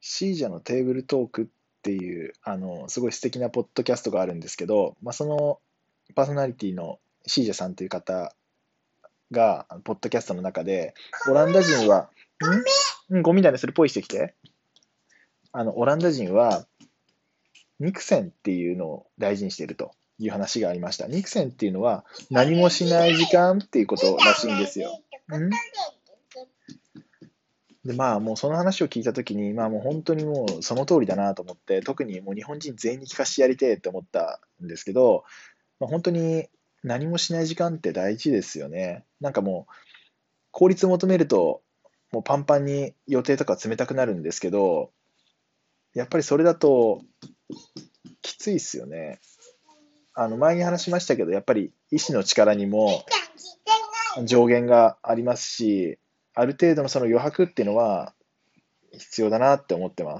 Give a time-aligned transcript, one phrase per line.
[0.00, 1.46] シージャのテーブルトークっ
[1.82, 5.60] ていう、あの、すごい素敵なポッドキャストがあるんですけど、まあ、その
[6.14, 8.34] パーソナリティのシージャさんという方
[9.30, 10.94] が、ポッドキャストの中で、
[11.28, 12.10] オランダ人は、
[13.10, 13.14] ん？
[13.16, 14.34] うん、ゴミだね、それポイしてきて。
[15.52, 16.66] あの、オランダ人は、
[17.78, 21.06] 肉線っていうのを大事にしているという話がありました。
[21.06, 25.00] 肉線っていうのは、何もしない時間っていうことらしいんですよ。
[25.32, 25.50] ん？
[27.84, 35.24] で、まあ、もうその話を聞いたときに、まあもう本当にもうその通りだなと思って、特にもう日本人全員に聞かせてやりてえって思ったんですけど、
[35.78, 36.46] まあ、本当に
[36.82, 39.04] 何もしない時間って大事ですよね。
[39.20, 39.72] なんかもう、
[40.50, 41.62] 効率求めると、
[42.12, 44.90] もうパンパンに予定とか冷たくなるんですけど、
[45.94, 47.00] やっぱりそれだと、
[48.22, 49.20] きついっすよね。
[50.14, 53.04] あの、前に話しましたけど、やっぱり意志の力にも
[54.24, 55.98] 上限がありますし、
[56.40, 58.14] ある程度のその余白っていうのは
[58.92, 60.18] 必要だなって思ってます。